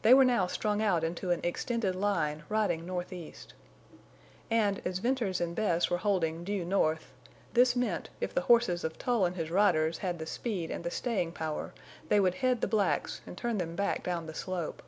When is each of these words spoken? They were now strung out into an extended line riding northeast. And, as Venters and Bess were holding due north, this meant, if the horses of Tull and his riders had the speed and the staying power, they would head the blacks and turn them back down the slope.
They 0.00 0.14
were 0.14 0.24
now 0.24 0.46
strung 0.46 0.80
out 0.80 1.04
into 1.04 1.30
an 1.30 1.40
extended 1.44 1.94
line 1.94 2.44
riding 2.48 2.86
northeast. 2.86 3.52
And, 4.50 4.80
as 4.86 4.98
Venters 4.98 5.42
and 5.42 5.54
Bess 5.54 5.90
were 5.90 5.98
holding 5.98 6.42
due 6.42 6.64
north, 6.64 7.12
this 7.52 7.76
meant, 7.76 8.08
if 8.18 8.32
the 8.32 8.40
horses 8.48 8.82
of 8.82 8.96
Tull 8.96 9.26
and 9.26 9.36
his 9.36 9.50
riders 9.50 9.98
had 9.98 10.18
the 10.20 10.26
speed 10.26 10.70
and 10.70 10.84
the 10.84 10.90
staying 10.90 11.32
power, 11.32 11.74
they 12.08 12.18
would 12.18 12.36
head 12.36 12.62
the 12.62 12.66
blacks 12.66 13.20
and 13.26 13.36
turn 13.36 13.58
them 13.58 13.76
back 13.76 14.02
down 14.02 14.24
the 14.24 14.32
slope. 14.32 14.82